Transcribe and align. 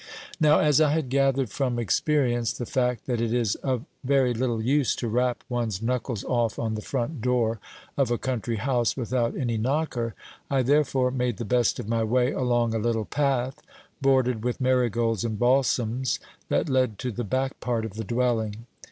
Now, 0.39 0.57
as 0.57 0.81
I 0.81 0.89
had 0.93 1.09
gathered 1.09 1.51
from 1.51 1.77
experience 1.77 2.53
the 2.53 2.65
fact 2.65 3.05
that 3.05 3.21
it 3.21 3.31
is 3.31 3.53
of 3.57 3.85
very 4.03 4.33
little 4.33 4.59
use 4.59 4.95
to 4.95 5.07
rap 5.07 5.43
one's 5.47 5.79
knuckles 5.79 6.23
off 6.23 6.57
on 6.57 6.73
the 6.73 6.81
front 6.81 7.21
door 7.21 7.59
of 7.97 8.09
a 8.09 8.17
country 8.17 8.55
house 8.55 8.97
without 8.97 9.37
any 9.37 9.59
knocker, 9.59 10.15
I 10.49 10.63
therefore 10.63 11.11
made 11.11 11.37
the 11.37 11.45
best 11.45 11.77
of 11.77 11.87
my 11.87 12.03
way 12.03 12.31
along 12.31 12.73
a 12.73 12.79
little 12.79 13.05
path, 13.05 13.61
bordered 14.01 14.43
with 14.43 14.59
marigolds 14.59 15.23
and 15.23 15.37
balsams, 15.37 16.17
that 16.49 16.67
led 16.67 16.97
to 16.97 17.11
the 17.11 17.23
back 17.23 17.59
part 17.59 17.85
of 17.85 17.93
the 17.93 18.03
dwelling. 18.03 18.65